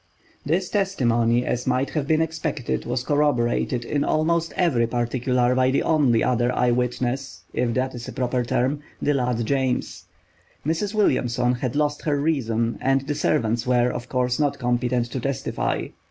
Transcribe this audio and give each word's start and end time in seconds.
This 0.43 0.67
testimony, 0.67 1.45
as 1.45 1.67
might 1.67 1.91
have 1.91 2.07
been 2.07 2.23
expected, 2.23 2.85
was 2.87 3.03
corroborated 3.03 3.85
in 3.85 4.03
almost 4.03 4.51
every 4.55 4.87
particular 4.87 5.53
by 5.53 5.69
the 5.69 5.83
only 5.83 6.23
other 6.23 6.51
eye 6.55 6.71
witness 6.71 7.43
(if 7.53 7.75
that 7.75 7.93
is 7.93 8.07
a 8.07 8.11
proper 8.11 8.43
term)—the 8.43 9.13
lad 9.13 9.45
James. 9.45 10.05
Mrs. 10.65 10.95
Williamson 10.95 11.53
had 11.53 11.75
lost 11.75 12.01
her 12.05 12.19
reason 12.19 12.79
and 12.81 13.01
the 13.01 13.13
servants 13.13 13.67
were, 13.67 13.91
of 13.91 14.09
course, 14.09 14.39
not 14.39 14.57
competent 14.57 15.05
to 15.11 15.19
testify. 15.19 15.89